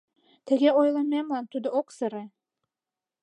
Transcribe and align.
Тыге 0.47 0.69
ойлымемлан 0.79 1.45
тудо 1.51 1.67
ок 1.79 1.87
сыре. 1.97 2.23